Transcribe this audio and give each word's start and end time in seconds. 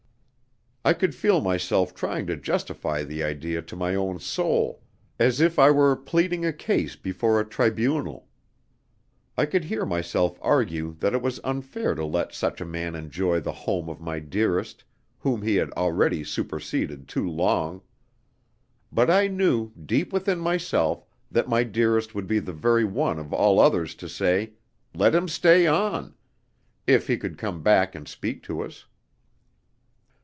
"I 0.83 0.93
could 0.93 1.13
feel 1.13 1.41
myself 1.41 1.93
trying 1.93 2.25
to 2.25 2.35
justify 2.35 3.03
the 3.03 3.21
idea 3.23 3.61
to 3.61 3.75
my 3.75 3.93
own 3.93 4.17
soul, 4.17 4.81
as 5.19 5.39
if 5.39 5.59
I 5.59 5.69
were 5.69 5.95
pleading 5.95 6.43
a 6.43 6.51
case 6.51 6.95
before 6.95 7.39
a 7.39 7.45
tribunal. 7.45 8.27
I 9.37 9.45
could 9.45 9.65
hear 9.65 9.85
myself 9.85 10.39
argue 10.41 10.95
that 10.99 11.13
it 11.13 11.21
was 11.21 11.39
unfair 11.43 11.93
to 11.93 12.03
let 12.03 12.33
such 12.33 12.61
a 12.61 12.65
man 12.65 12.95
enjoy 12.95 13.41
the 13.41 13.51
home 13.51 13.89
of 13.89 14.01
my 14.01 14.17
Dearest, 14.17 14.83
whom 15.19 15.43
he 15.43 15.57
had 15.57 15.69
already 15.73 16.23
superseded 16.23 17.07
too 17.07 17.29
long. 17.29 17.83
But 18.91 19.11
I 19.11 19.27
knew, 19.27 19.71
deep 19.85 20.11
within 20.11 20.39
myself, 20.39 21.05
that 21.29 21.47
my 21.47 21.63
Dearest 21.63 22.15
would 22.15 22.25
be 22.25 22.39
the 22.39 22.53
very 22.53 22.85
one 22.85 23.19
of 23.19 23.31
all 23.31 23.59
others 23.59 23.93
to 23.93 24.09
say, 24.09 24.53
'Let 24.95 25.13
him 25.13 25.27
stay 25.27 25.67
on,' 25.67 26.15
if 26.87 27.05
he 27.05 27.17
could 27.17 27.37
come 27.37 27.61
back 27.61 27.93
and 27.93 28.07
speak 28.07 28.41
to 28.45 28.63
us. 28.63 28.87